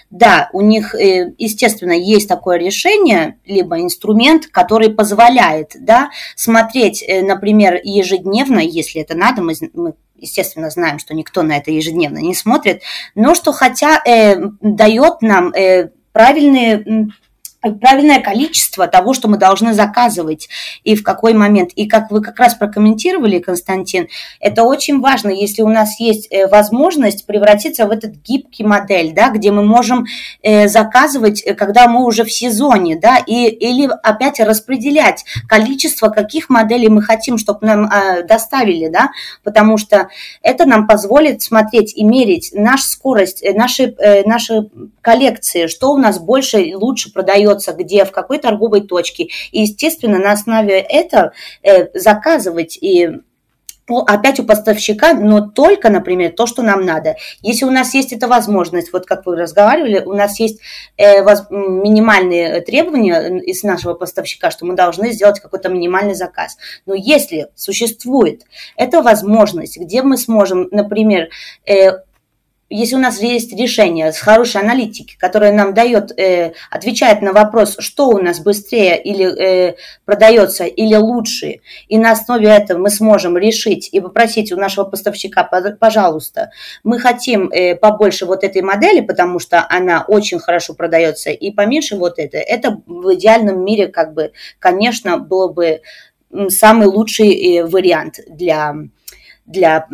Да, 0.10 0.50
у 0.52 0.62
них, 0.62 0.94
естественно, 0.94 1.94
есть 1.94 2.28
такое 2.28 2.58
решение, 2.58 3.38
либо 3.46 3.80
инструмент, 3.80 4.48
который 4.48 4.90
позволяет 4.90 5.72
да, 5.80 6.10
смотреть, 6.36 7.06
например, 7.08 7.80
ежедневно, 7.82 8.60
если 8.60 9.02
это 9.02 9.16
надо, 9.16 9.42
мы, 9.42 9.54
мы 9.74 9.94
естественно, 10.18 10.70
знаем, 10.70 11.00
что 11.00 11.14
никто 11.14 11.44
на 11.44 11.58
это 11.58 11.72
ежедневно 11.72 12.20
не 12.20 12.36
смотрит, 12.36 12.82
но 13.16 13.36
что 13.36 13.54
хотя 13.54 14.02
э, 14.06 14.36
дает 14.62 15.22
нам 15.22 15.54
э, 15.54 15.92
правильные 16.12 17.10
правильное 17.62 18.20
количество 18.20 18.88
того, 18.88 19.14
что 19.14 19.28
мы 19.28 19.38
должны 19.38 19.74
заказывать 19.74 20.50
и 20.84 20.96
в 20.96 21.04
какой 21.04 21.34
момент. 21.34 21.72
И 21.76 21.88
как 21.88 22.10
вы 22.10 22.22
как 22.22 22.40
раз 22.40 22.56
прокомментировали, 22.56 23.40
Константин, 23.40 24.08
это 24.40 24.64
очень 24.64 25.00
важно, 25.00 25.30
если 25.30 25.62
у 25.62 25.70
нас 25.70 26.00
есть 26.00 26.28
э, 26.32 26.48
возможность 26.48 27.26
превратиться 27.26 27.86
в 27.86 27.92
этот 27.92 28.16
гибкий 28.24 28.64
модель, 28.64 29.14
да, 29.14 29.30
где 29.30 29.52
мы 29.52 29.64
можем 29.64 30.06
э, 30.42 30.68
заказывать, 30.68 31.44
э, 31.46 31.54
когда 31.54 31.88
мы 31.88 32.04
уже 32.04 32.24
в 32.24 32.32
сезоне, 32.32 32.98
да, 33.00 33.18
и, 33.18 33.48
или 33.48 33.90
опять 34.02 34.40
распределять 34.40 35.24
количество, 35.48 36.10
каких 36.10 36.50
моделей 36.50 36.90
мы 36.90 37.02
хотим, 37.02 37.38
чтобы 37.38 37.68
нам 37.68 37.90
доставили, 38.28 38.88
да, 38.88 39.12
потому 39.44 39.78
что 39.78 40.10
это 40.42 40.66
нам 40.66 40.88
позволит 40.88 41.42
смотреть 41.42 41.94
и 41.96 42.04
мерить 42.04 42.52
нашу 42.54 42.84
скорость, 42.86 43.44
наши, 43.56 43.96
наши 44.26 44.70
коллекции, 45.02 45.68
что 45.68 45.92
у 45.92 45.98
нас 45.98 46.20
больше 46.20 46.62
и 46.62 46.74
лучше 46.74 47.12
продается 47.12 47.51
продается, 47.52 47.74
где, 47.74 48.06
в 48.06 48.12
какой 48.12 48.40
торговой 48.40 48.82
точке. 48.82 49.30
И, 49.52 49.62
естественно, 49.62 50.18
на 50.18 50.32
основе 50.32 50.80
этого 50.80 51.34
э, 51.64 51.88
заказывать 51.98 52.78
и 52.82 53.10
опять 54.08 54.40
у 54.40 54.46
поставщика, 54.46 55.14
но 55.14 55.42
только, 55.42 55.90
например, 55.90 56.32
то, 56.32 56.46
что 56.46 56.62
нам 56.62 56.86
надо. 56.86 57.18
Если 57.42 57.66
у 57.66 57.72
нас 57.72 57.94
есть 57.94 58.14
эта 58.14 58.28
возможность, 58.28 58.94
вот 58.94 59.06
как 59.06 59.26
вы 59.26 59.36
разговаривали, 59.36 60.02
у 60.06 60.14
нас 60.14 60.40
есть 60.40 60.62
э, 60.96 61.24
воз, 61.24 61.48
минимальные 61.50 62.62
требования 62.62 63.40
из 63.40 63.64
нашего 63.64 63.94
поставщика, 63.94 64.50
что 64.50 64.66
мы 64.66 64.76
должны 64.76 65.12
сделать 65.12 65.42
какой-то 65.42 65.68
минимальный 65.68 66.16
заказ. 66.16 66.58
Но 66.86 66.94
если 66.94 67.48
существует 67.56 68.44
эта 68.78 69.02
возможность, 69.02 69.78
где 69.78 70.04
мы 70.04 70.16
сможем, 70.16 70.70
например, 70.72 71.28
э, 71.66 71.92
если 72.72 72.96
у 72.96 73.00
нас 73.00 73.22
есть 73.22 73.54
решение 73.54 74.14
с 74.14 74.20
хорошей 74.20 74.62
аналитики, 74.62 75.18
которое 75.18 75.52
нам 75.52 75.74
дает, 75.74 76.18
э, 76.18 76.54
отвечает 76.70 77.22
на 77.22 77.34
вопрос, 77.34 77.76
что 77.80 78.08
у 78.08 78.18
нас 78.18 78.40
быстрее 78.40 79.02
или 79.02 79.26
э, 79.26 79.76
продается, 80.06 80.64
или 80.64 80.96
лучше, 80.96 81.60
и 81.90 81.98
на 81.98 82.12
основе 82.12 82.48
этого 82.48 82.80
мы 82.80 82.90
сможем 82.90 83.38
решить 83.38 83.90
и 83.92 84.00
попросить 84.00 84.52
у 84.54 84.56
нашего 84.56 84.86
поставщика, 84.86 85.44
пожалуйста, 85.44 86.52
мы 86.84 86.98
хотим 87.00 87.50
э, 87.50 87.76
побольше 87.76 88.26
вот 88.26 88.44
этой 88.46 88.62
модели, 88.62 89.02
потому 89.02 89.40
что 89.40 89.66
она 89.70 90.06
очень 90.08 90.40
хорошо 90.40 90.74
продается, 90.74 91.30
и 91.30 91.52
поменьше 91.52 91.98
вот 91.98 92.20
это. 92.20 92.38
Это 92.38 92.82
в 92.86 93.14
идеальном 93.16 93.66
мире, 93.66 93.88
как 93.88 94.14
бы, 94.14 94.32
конечно, 94.60 95.18
было 95.18 95.50
бы 95.50 95.82
самый 96.48 96.88
лучший 96.88 97.58
э, 97.58 97.66
вариант 97.66 98.20
для 98.30 98.76
для 99.46 99.88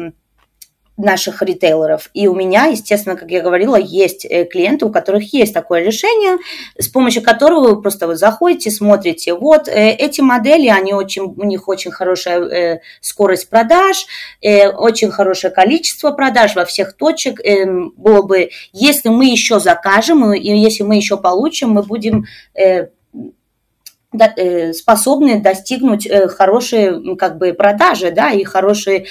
наших 0.98 1.44
ритейлеров. 1.44 2.10
И 2.16 2.28
у 2.28 2.34
меня, 2.34 2.66
естественно, 2.66 3.16
как 3.16 3.30
я 3.30 3.42
говорила, 3.42 3.76
есть 3.76 4.26
э, 4.26 4.46
клиенты, 4.46 4.86
у 4.86 4.90
которых 4.90 5.32
есть 5.32 5.54
такое 5.54 5.84
решение, 5.84 6.38
с 6.78 6.88
помощью 6.88 7.22
которого 7.22 7.76
вы 7.76 7.82
просто 7.82 8.08
вы 8.08 8.16
заходите, 8.16 8.72
смотрите, 8.72 9.36
вот 9.36 9.68
э, 9.68 9.92
эти 9.92 10.22
модели, 10.22 10.68
они 10.68 10.94
очень, 10.94 11.22
у 11.22 11.44
них 11.44 11.68
очень 11.68 11.92
хорошая 11.92 12.40
э, 12.42 12.80
скорость 13.00 13.50
продаж, 13.50 14.08
очень 14.42 15.12
хорошее 15.12 15.54
количество 15.54 16.12
продаж 16.12 16.56
во 16.56 16.66
всех 16.66 16.94
точек. 16.94 17.40
Было 17.96 18.22
бы, 18.24 18.50
если 18.74 19.10
мы 19.10 19.26
еще 19.26 19.60
закажем, 19.60 20.34
и 20.34 20.58
если 20.58 20.84
мы 20.84 20.96
еще 20.96 21.18
получим, 21.18 21.72
мы 21.72 21.84
будем 21.84 22.26
способны 24.74 25.42
достигнуть 25.42 26.08
хорошие 26.30 27.16
как 27.18 27.38
бы 27.38 27.54
продажи, 27.54 28.12
да, 28.12 28.32
и 28.32 28.44
хорошие 28.44 29.06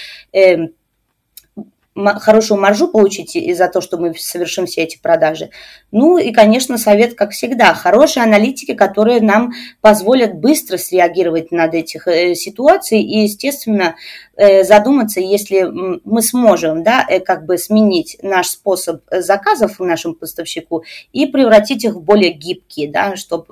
хорошую 2.19 2.61
маржу 2.61 2.89
получить 2.89 3.37
из-за 3.37 3.69
того, 3.69 3.81
что 3.81 3.97
мы 3.99 4.15
совершим 4.15 4.67
все 4.67 4.83
эти 4.83 4.99
продажи. 4.99 5.51
Ну 5.91 6.19
и, 6.19 6.33
конечно, 6.33 6.79
совет, 6.79 7.15
как 7.15 7.31
всегда, 7.31 7.75
хорошие 7.75 8.25
аналитики, 8.25 8.75
которые 8.75 9.21
нам 9.21 9.53
позволят 9.81 10.35
быстро 10.35 10.77
среагировать 10.77 11.53
над 11.53 11.75
этих 11.75 12.07
э, 12.07 12.35
ситуаций 12.35 13.01
и, 13.01 13.23
естественно, 13.23 13.97
э, 14.37 14.65
задуматься, 14.65 15.21
если 15.21 15.63
мы 15.63 16.23
сможем, 16.23 16.83
да, 16.83 17.05
э, 17.09 17.21
как 17.21 17.47
бы 17.47 17.59
сменить 17.59 18.19
наш 18.23 18.49
способ 18.49 19.03
заказов 19.11 19.81
нашему 19.81 20.15
поставщику 20.15 20.85
и 21.13 21.27
превратить 21.27 21.85
их 21.85 21.95
в 21.95 22.03
более 22.03 22.33
гибкие, 22.33 22.91
да, 22.91 23.17
чтобы 23.17 23.47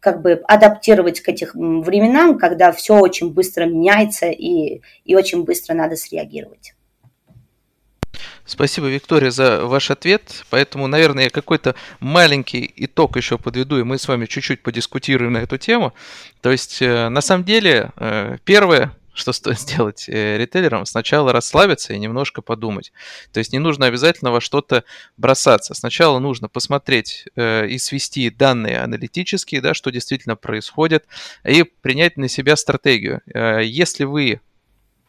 как 0.00 0.22
бы 0.22 0.40
адаптировать 0.46 1.20
к 1.20 1.28
этим 1.28 1.82
временам, 1.82 2.38
когда 2.38 2.72
все 2.72 2.98
очень 2.98 3.32
быстро 3.32 3.64
меняется 3.64 4.26
и, 4.26 4.80
и 5.04 5.16
очень 5.16 5.44
быстро 5.44 5.74
надо 5.74 5.96
среагировать. 5.96 6.72
Спасибо, 8.48 8.86
Виктория, 8.86 9.30
за 9.30 9.66
ваш 9.66 9.90
ответ. 9.90 10.46
Поэтому, 10.48 10.86
наверное, 10.86 11.24
я 11.24 11.30
какой-то 11.30 11.74
маленький 12.00 12.72
итог 12.76 13.18
еще 13.18 13.36
подведу, 13.36 13.78
и 13.78 13.82
мы 13.82 13.98
с 13.98 14.08
вами 14.08 14.24
чуть-чуть 14.24 14.62
подискутируем 14.62 15.34
на 15.34 15.38
эту 15.38 15.58
тему. 15.58 15.92
То 16.40 16.50
есть, 16.50 16.80
э, 16.80 17.10
на 17.10 17.20
самом 17.20 17.44
деле, 17.44 17.90
э, 17.96 18.38
первое, 18.44 18.96
что 19.12 19.34
стоит 19.34 19.60
сделать 19.60 20.08
э, 20.08 20.38
ритейлерам, 20.38 20.86
сначала 20.86 21.30
расслабиться 21.30 21.92
и 21.92 21.98
немножко 21.98 22.40
подумать. 22.40 22.90
То 23.34 23.38
есть 23.38 23.52
не 23.52 23.58
нужно 23.58 23.84
обязательно 23.84 24.30
во 24.30 24.40
что-то 24.40 24.82
бросаться. 25.18 25.74
Сначала 25.74 26.18
нужно 26.18 26.48
посмотреть 26.48 27.26
и 27.36 27.76
свести 27.78 28.30
данные 28.30 28.80
аналитические, 28.80 29.60
да, 29.60 29.74
что 29.74 29.90
действительно 29.90 30.36
происходит, 30.36 31.04
и 31.44 31.64
принять 31.64 32.16
на 32.16 32.28
себя 32.28 32.56
стратегию. 32.56 33.20
Если 33.62 34.04
вы, 34.04 34.40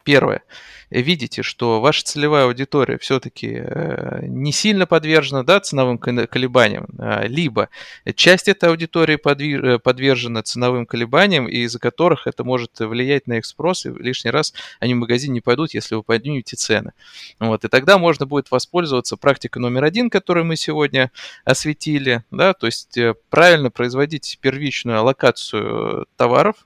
первое, 0.04 0.42
видите, 0.90 1.42
что 1.42 1.80
ваша 1.80 2.04
целевая 2.04 2.46
аудитория 2.46 2.98
все-таки 2.98 3.60
э, 3.62 4.26
не 4.26 4.52
сильно 4.52 4.86
подвержена 4.86 5.42
да, 5.44 5.60
ценовым 5.60 5.98
колебаниям, 5.98 6.88
а, 6.98 7.26
либо 7.26 7.68
часть 8.14 8.48
этой 8.48 8.70
аудитории 8.70 9.16
э, 9.16 9.78
подвержена 9.78 10.42
ценовым 10.42 10.86
колебаниям, 10.86 11.48
из-за 11.48 11.78
которых 11.78 12.26
это 12.26 12.44
может 12.44 12.78
влиять 12.80 13.26
на 13.26 13.38
их 13.38 13.46
спрос, 13.46 13.86
и 13.86 13.90
лишний 13.90 14.30
раз 14.30 14.52
они 14.80 14.94
в 14.94 14.98
магазин 14.98 15.32
не 15.32 15.40
пойдут, 15.40 15.74
если 15.74 15.94
вы 15.94 16.02
поднимете 16.02 16.56
цены. 16.56 16.92
Вот, 17.38 17.64
и 17.64 17.68
тогда 17.68 17.98
можно 17.98 18.26
будет 18.26 18.50
воспользоваться 18.50 19.16
практикой 19.16 19.58
номер 19.58 19.84
один, 19.84 20.10
которую 20.10 20.46
мы 20.46 20.56
сегодня 20.56 21.10
осветили, 21.44 22.24
да, 22.30 22.52
то 22.52 22.66
есть 22.66 22.96
э, 22.98 23.14
правильно 23.28 23.70
производить 23.70 24.38
первичную 24.40 24.98
аллокацию 24.98 26.06
товаров, 26.16 26.56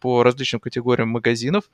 по 0.00 0.22
различным 0.22 0.60
категориям 0.60 1.08
магазинов, 1.08 1.64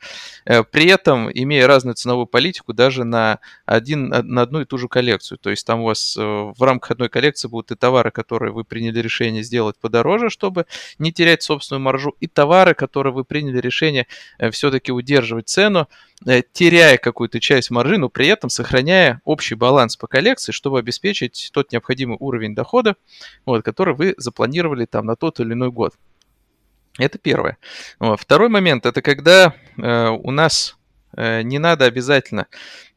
э, 0.44 0.62
при 0.64 0.86
этом 0.86 1.30
имея 1.32 1.66
разную 1.66 1.94
ценовую 1.94 2.26
политику 2.26 2.72
даже 2.72 3.04
на, 3.04 3.38
один, 3.64 4.08
на 4.08 4.42
одну 4.42 4.60
и 4.60 4.64
ту 4.64 4.78
же 4.78 4.88
коллекцию. 4.88 5.38
То 5.38 5.50
есть 5.50 5.66
там 5.66 5.80
у 5.80 5.84
вас 5.84 6.16
э, 6.16 6.20
в 6.20 6.62
рамках 6.62 6.92
одной 6.92 7.08
коллекции 7.08 7.48
будут 7.48 7.70
и 7.70 7.76
товары, 7.76 8.10
которые 8.10 8.52
вы 8.52 8.64
приняли 8.64 9.00
решение 9.00 9.42
сделать 9.42 9.76
подороже, 9.78 10.30
чтобы 10.30 10.66
не 10.98 11.12
терять 11.12 11.42
собственную 11.42 11.82
маржу, 11.82 12.16
и 12.20 12.26
товары, 12.26 12.74
которые 12.74 13.12
вы 13.12 13.24
приняли 13.24 13.58
решение 13.58 14.06
э, 14.38 14.50
все-таки 14.50 14.92
удерживать 14.92 15.48
цену, 15.48 15.88
теряя 16.52 16.98
какую-то 16.98 17.40
часть 17.40 17.70
маржи, 17.70 17.96
но 17.96 18.10
при 18.10 18.26
этом 18.26 18.50
сохраняя 18.50 19.22
общий 19.24 19.54
баланс 19.54 19.96
по 19.96 20.06
коллекции, 20.06 20.52
чтобы 20.52 20.78
обеспечить 20.78 21.50
тот 21.54 21.72
необходимый 21.72 22.18
уровень 22.20 22.54
дохода, 22.54 22.96
вот, 23.46 23.64
который 23.64 23.94
вы 23.94 24.14
запланировали 24.18 24.84
там 24.84 25.06
на 25.06 25.16
тот 25.16 25.40
или 25.40 25.54
иной 25.54 25.70
год. 25.70 25.94
Это 27.00 27.18
первое. 27.18 27.56
Второй 27.98 28.48
момент 28.50 28.84
это 28.84 29.00
когда 29.00 29.54
э, 29.78 30.08
у 30.08 30.30
нас 30.30 30.76
э, 31.16 31.40
не 31.42 31.58
надо 31.58 31.86
обязательно 31.86 32.46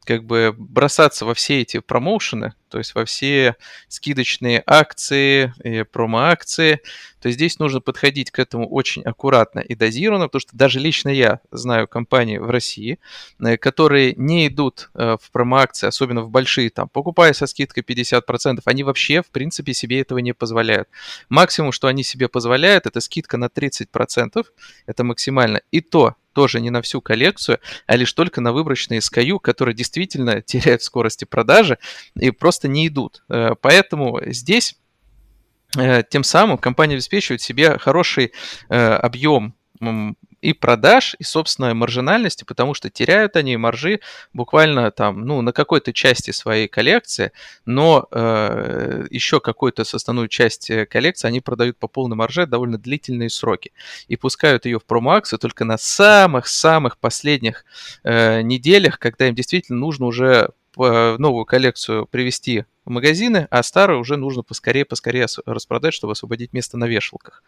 как 0.04 0.24
бы 0.24 0.54
бросаться 0.56 1.24
во 1.24 1.34
все 1.34 1.60
эти 1.60 1.80
промоушены, 1.80 2.54
то 2.68 2.78
есть 2.78 2.94
во 2.94 3.04
все 3.04 3.56
скидочные 3.88 4.62
акции, 4.66 5.54
промо-акции. 5.92 6.80
То 7.20 7.30
здесь 7.30 7.58
нужно 7.58 7.80
подходить 7.80 8.30
к 8.30 8.38
этому 8.38 8.68
очень 8.68 9.02
аккуратно 9.02 9.60
и 9.60 9.74
дозированно, 9.74 10.26
потому 10.26 10.40
что 10.40 10.56
даже 10.56 10.78
лично 10.78 11.08
я 11.08 11.40
знаю 11.50 11.88
компании 11.88 12.36
в 12.36 12.50
России, 12.50 12.98
э, 13.40 13.56
которые 13.56 14.14
не 14.16 14.48
идут 14.48 14.90
э, 14.94 15.16
в 15.18 15.30
промо-акции, 15.30 15.86
особенно 15.86 16.22
в 16.22 16.30
большие, 16.30 16.68
там, 16.68 16.88
покупая 16.88 17.32
со 17.32 17.46
скидкой 17.46 17.82
50%, 17.82 18.60
они 18.66 18.82
вообще, 18.82 19.22
в 19.22 19.30
принципе, 19.30 19.72
себе 19.72 20.00
этого 20.00 20.18
не 20.18 20.34
позволяют. 20.34 20.88
Максимум, 21.30 21.72
что 21.72 21.88
они 21.88 22.02
себе 22.02 22.28
позволяют, 22.28 22.86
это 22.86 23.00
скидка 23.00 23.38
на 23.38 23.46
30%, 23.46 24.44
это 24.86 25.04
максимально. 25.04 25.62
И 25.70 25.80
то 25.80 26.16
тоже 26.34 26.60
не 26.60 26.70
на 26.70 26.82
всю 26.82 27.00
коллекцию, 27.00 27.58
а 27.86 27.96
лишь 27.96 28.12
только 28.12 28.40
на 28.40 28.52
выборочные 28.52 29.00
SKU, 29.00 29.38
которые 29.38 29.74
действительно 29.74 30.42
теряют 30.42 30.82
скорости 30.82 31.24
продажи 31.24 31.78
и 32.18 32.30
просто 32.30 32.68
не 32.68 32.88
идут. 32.88 33.24
Э, 33.28 33.54
поэтому 33.60 34.20
здесь 34.26 34.76
э, 35.78 36.02
тем 36.08 36.24
самым 36.24 36.58
компания 36.58 36.94
обеспечивает 36.94 37.40
себе 37.40 37.78
хороший 37.78 38.32
э, 38.68 38.76
объем 38.76 39.54
и 40.44 40.52
продаж, 40.52 41.16
и 41.18 41.24
собственной 41.24 41.72
маржинальности, 41.72 42.44
потому 42.44 42.74
что 42.74 42.90
теряют 42.90 43.34
они 43.36 43.56
маржи 43.56 44.00
буквально 44.34 44.90
там, 44.90 45.24
ну, 45.24 45.40
на 45.40 45.52
какой-то 45.52 45.94
части 45.94 46.32
своей 46.32 46.68
коллекции, 46.68 47.32
но 47.64 48.06
э, 48.10 49.06
еще 49.08 49.40
какую-то 49.40 49.84
составную 49.84 50.28
часть 50.28 50.68
э, 50.68 50.84
коллекции 50.84 51.28
они 51.28 51.40
продают 51.40 51.78
по 51.78 51.88
полной 51.88 52.16
марже 52.16 52.46
довольно 52.46 52.76
длительные 52.76 53.30
сроки 53.30 53.72
и 54.06 54.16
пускают 54.16 54.66
ее 54.66 54.78
в 54.78 54.84
промо-акцию 54.84 55.38
только 55.38 55.64
на 55.64 55.78
самых-самых 55.78 56.98
последних 56.98 57.64
э, 58.02 58.42
неделях, 58.42 58.98
когда 58.98 59.28
им 59.28 59.34
действительно 59.34 59.78
нужно 59.78 60.04
уже 60.04 60.50
э, 60.76 61.16
новую 61.18 61.46
коллекцию 61.46 62.04
привести 62.04 62.66
в 62.84 62.90
магазины, 62.90 63.48
а 63.50 63.62
старые 63.62 63.98
уже 63.98 64.16
нужно 64.16 64.42
поскорее-поскорее 64.42 65.26
распродать, 65.46 65.94
чтобы 65.94 66.12
освободить 66.12 66.52
место 66.52 66.76
на 66.76 66.84
вешалках. 66.84 67.42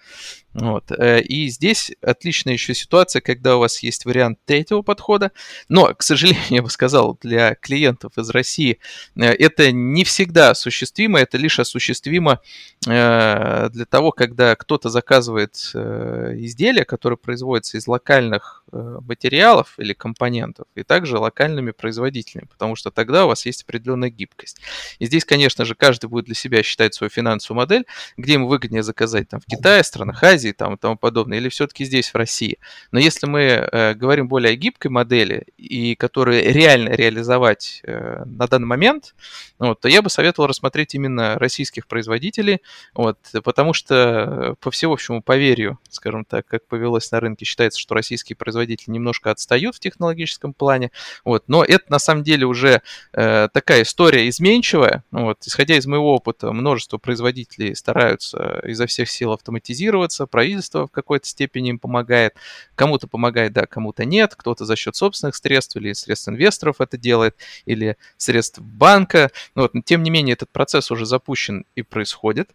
Вот. 0.55 0.91
Э, 0.93 1.21
и 1.21 1.49
здесь 1.49 1.93
отличная 2.01 2.55
еще 2.55 2.75
ситуация, 2.75 3.21
когда 3.21 3.57
у 3.57 3.61
вас 3.61 3.83
есть 3.83 4.07
вариант 4.07 4.39
третьего 4.47 4.83
подхода, 4.83 5.33
но, 5.69 5.95
к 5.95 6.03
сожалению, 6.03 6.43
я 6.49 6.63
бы 6.63 6.71
сказал, 6.71 7.19
для 7.21 7.55
клиентов 7.55 8.17
из 8.17 8.31
России 8.31 8.79
э, 9.15 9.25
это 9.25 9.73
не 9.73 10.05
всегда 10.05 10.51
осуществимо, 10.51 11.21
это 11.21 11.37
лишь 11.37 11.59
осуществимо 11.59 12.41
э, 12.87 13.69
для 13.71 13.85
того, 13.85 14.13
когда 14.13 14.57
кто-то 14.57 14.89
заказывает 14.89 15.57
изделия, 15.57 16.85
которые 16.85 17.19
производятся 17.19 17.77
из 17.77 17.87
локальных 17.87 18.65
материалов 18.73 19.75
или 19.79 19.93
компонентов, 19.93 20.67
и 20.75 20.83
также 20.83 21.19
локальными 21.19 21.71
производителями, 21.71 22.47
потому 22.47 22.77
что 22.77 22.91
тогда 22.91 23.25
у 23.25 23.29
вас 23.29 23.47
есть 23.47 23.63
определенная 23.63 24.11
гибкость. 24.11 24.61
И 24.99 25.07
здесь 25.07 25.25
конечно 25.27 25.65
же, 25.65 25.75
каждый 25.75 26.09
будет 26.09 26.25
для 26.25 26.35
себя 26.35 26.63
считать 26.63 26.95
свою 26.95 27.11
финансовую 27.11 27.63
модель, 27.63 27.85
где 28.17 28.35
ему 28.35 28.49
выгоднее 28.49 28.83
заказать 28.83 29.29
там 29.29 29.41
в 29.41 29.47
Китае, 29.47 29.83
странах 29.85 30.23
Азии 30.23 30.53
там, 30.53 30.75
и 30.75 30.77
тому 30.77 30.97
подобное, 30.97 31.39
или 31.39 31.49
все-таки 31.49 31.85
здесь, 31.85 32.11
в 32.11 32.15
России. 32.17 32.59
Но 32.93 32.99
если 32.99 33.27
мы 33.27 33.41
э, 33.41 33.95
говорим 33.95 34.29
более 34.29 34.53
о 34.53 34.57
гибкой 34.57 34.91
модели, 34.91 35.47
и 35.57 35.95
которую 35.95 36.43
реально 36.53 36.91
реализовать 36.91 37.81
э, 37.85 38.23
на 38.25 38.47
данный 38.47 38.67
момент, 38.67 39.15
вот, 39.59 39.81
то 39.81 39.89
я 39.89 40.03
бы 40.03 40.11
советовал 40.11 40.49
рассмотреть 40.49 40.95
именно 40.95 41.35
российских 41.39 41.87
производителей, 41.87 42.63
вот, 42.95 43.19
потому 43.45 43.73
что 43.73 43.95
э, 43.95 44.55
по 44.61 44.71
всеобщему 44.71 45.23
поверью, 45.23 45.79
скажем 45.89 46.25
так, 46.25 46.47
как 46.47 46.67
повелось 46.67 47.11
на 47.11 47.21
рынке, 47.21 47.45
считается, 47.45 47.81
что 47.81 47.95
российские 47.95 48.37
производители 48.37 48.91
немножко 48.91 49.31
отстают 49.31 49.77
в 49.77 49.81
технологическом 49.81 50.53
плане, 50.53 50.91
вот, 51.25 51.45
но 51.49 51.65
это 51.65 51.85
на 51.89 51.99
самом 51.99 52.23
деле 52.23 52.47
уже 52.47 52.83
э, 53.13 53.49
такая 53.53 53.83
история 53.83 54.29
изменчивая, 54.29 55.05
вот. 55.17 55.39
Исходя 55.47 55.77
из 55.77 55.87
моего 55.87 56.15
опыта, 56.15 56.53
множество 56.53 56.99
производителей 56.99 57.75
стараются 57.75 58.61
изо 58.67 58.87
всех 58.87 59.09
сил 59.09 59.33
автоматизироваться, 59.33 60.27
правительство 60.27 60.87
в 60.87 60.91
какой-то 60.91 61.27
степени 61.27 61.71
им 61.71 61.79
помогает, 61.79 62.35
кому-то 62.75 63.09
помогает, 63.09 63.55
да, 63.55 63.65
кому-то 63.65 64.05
нет, 64.05 64.35
кто-то 64.35 64.67
за 64.67 64.77
счет 64.77 64.95
собственных 64.95 65.35
средств 65.35 65.75
или 65.77 65.95
средств 65.95 66.29
инвесторов 66.29 66.83
это 66.83 66.99
делает, 66.99 67.35
или 67.65 67.97
средств 68.19 68.59
банка. 68.59 69.31
Вот. 69.55 69.73
Но 69.73 69.81
тем 69.81 70.03
не 70.03 70.11
менее, 70.11 70.35
этот 70.35 70.51
процесс 70.51 70.91
уже 70.91 71.07
запущен 71.07 71.65
и 71.77 71.81
происходит. 71.81 72.51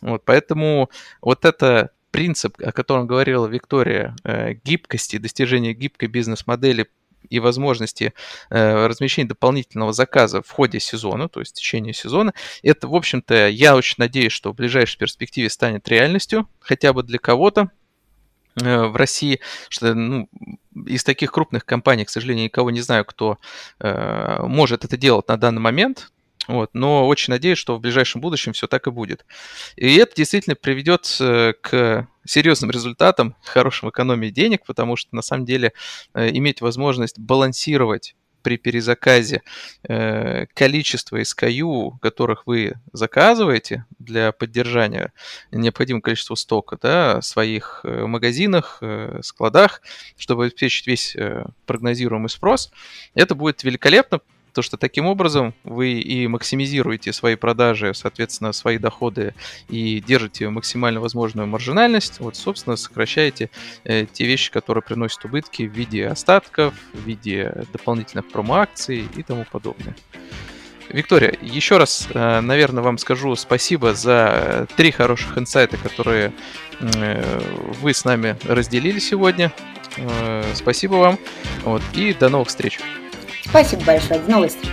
Вот, 0.00 0.22
поэтому 0.24 0.90
вот 1.20 1.44
это 1.44 1.90
принцип, 2.12 2.56
о 2.62 2.70
котором 2.70 3.08
говорила 3.08 3.48
Виктория, 3.48 4.14
э, 4.22 4.52
гибкости, 4.62 5.18
достижения 5.18 5.72
гибкой 5.72 6.06
бизнес-модели 6.06 6.86
и 7.28 7.40
возможности 7.40 8.12
э, 8.50 8.86
размещения 8.86 9.28
дополнительного 9.28 9.92
заказа 9.92 10.42
в 10.42 10.50
ходе 10.50 10.80
сезона, 10.80 11.28
то 11.28 11.40
есть 11.40 11.52
в 11.52 11.54
течение 11.56 11.94
сезона. 11.94 12.32
Это, 12.62 12.88
в 12.88 12.94
общем-то, 12.94 13.48
я 13.48 13.76
очень 13.76 13.96
надеюсь, 13.98 14.32
что 14.32 14.52
в 14.52 14.56
ближайшей 14.56 14.98
перспективе 14.98 15.50
станет 15.50 15.88
реальностью, 15.88 16.48
хотя 16.60 16.92
бы 16.92 17.02
для 17.02 17.18
кого-то 17.18 17.70
э, 18.62 18.84
в 18.84 18.96
России, 18.96 19.40
что 19.68 19.94
ну, 19.94 20.28
из 20.86 21.04
таких 21.04 21.32
крупных 21.32 21.64
компаний, 21.64 22.04
к 22.04 22.10
сожалению, 22.10 22.44
никого 22.44 22.70
не 22.70 22.80
знаю, 22.80 23.04
кто 23.04 23.38
э, 23.80 24.42
может 24.42 24.84
это 24.84 24.96
делать 24.96 25.28
на 25.28 25.36
данный 25.36 25.60
момент. 25.60 26.12
Вот, 26.48 26.70
но 26.74 27.06
очень 27.06 27.32
надеюсь, 27.32 27.58
что 27.58 27.76
в 27.76 27.80
ближайшем 27.80 28.20
будущем 28.20 28.52
все 28.52 28.66
так 28.66 28.86
и 28.86 28.90
будет. 28.90 29.24
И 29.76 29.96
это 29.96 30.14
действительно 30.14 30.54
приведет 30.54 31.16
э, 31.20 31.54
к 31.60 32.08
серьезным 32.24 32.70
результатам, 32.70 33.36
хорошим 33.42 33.90
экономии 33.90 34.30
денег, 34.30 34.64
потому 34.64 34.96
что 34.96 35.14
на 35.14 35.22
самом 35.22 35.44
деле 35.44 35.72
э, 36.14 36.30
иметь 36.30 36.60
возможность 36.60 37.18
балансировать 37.18 38.14
при 38.42 38.58
перезаказе 38.58 39.42
э, 39.88 40.46
количество 40.54 41.20
SKU, 41.20 41.98
которых 42.00 42.46
вы 42.46 42.74
заказываете 42.92 43.84
для 43.98 44.30
поддержания 44.30 45.12
необходимого 45.50 46.00
количества 46.00 46.36
стока 46.36 46.78
да, 46.80 47.20
в 47.20 47.24
своих 47.24 47.80
магазинах, 47.82 48.80
складах, 49.22 49.82
чтобы 50.16 50.44
обеспечить 50.44 50.86
весь 50.86 51.16
прогнозируемый 51.66 52.30
спрос, 52.30 52.70
это 53.14 53.34
будет 53.34 53.64
великолепно, 53.64 54.20
то, 54.56 54.62
что 54.62 54.78
таким 54.78 55.04
образом 55.04 55.52
вы 55.64 56.00
и 56.00 56.26
максимизируете 56.26 57.12
свои 57.12 57.34
продажи, 57.34 57.92
соответственно, 57.92 58.54
свои 58.54 58.78
доходы 58.78 59.34
и 59.68 60.00
держите 60.00 60.48
максимально 60.48 60.98
возможную 61.02 61.46
маржинальность, 61.46 62.20
вот, 62.20 62.36
собственно, 62.36 62.76
сокращаете 62.76 63.50
э, 63.84 64.06
те 64.10 64.24
вещи, 64.24 64.50
которые 64.50 64.80
приносят 64.80 65.22
убытки 65.26 65.64
в 65.64 65.72
виде 65.72 66.06
остатков, 66.06 66.72
в 66.94 67.06
виде 67.06 67.64
дополнительных 67.70 68.26
промо-акций 68.28 69.06
и 69.14 69.22
тому 69.22 69.44
подобное. 69.44 69.94
Виктория, 70.88 71.34
еще 71.42 71.76
раз, 71.76 72.08
э, 72.14 72.40
наверное, 72.40 72.82
вам 72.82 72.96
скажу 72.96 73.36
спасибо 73.36 73.92
за 73.92 74.66
три 74.74 74.90
хороших 74.90 75.36
инсайта, 75.36 75.76
которые 75.76 76.32
э, 76.80 77.40
вы 77.82 77.92
с 77.92 78.06
нами 78.06 78.38
разделили 78.44 79.00
сегодня. 79.00 79.52
Э, 79.98 80.42
спасибо 80.54 80.94
вам. 80.94 81.18
Вот, 81.62 81.82
и 81.92 82.14
до 82.14 82.30
новых 82.30 82.48
встреч. 82.48 82.78
Спасибо 83.48 83.84
большое. 83.84 84.20
До 84.20 84.30
новых 84.30 84.50
встреч. 84.50 84.72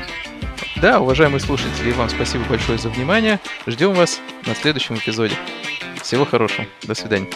Да, 0.77 0.99
уважаемые 0.99 1.39
слушатели, 1.39 1.91
вам 1.91 2.09
спасибо 2.09 2.43
большое 2.45 2.77
за 2.77 2.89
внимание. 2.89 3.39
Ждем 3.67 3.93
вас 3.93 4.19
на 4.45 4.55
следующем 4.55 4.95
эпизоде. 4.95 5.35
Всего 6.01 6.25
хорошего. 6.25 6.67
До 6.83 6.93
свидания. 6.93 7.27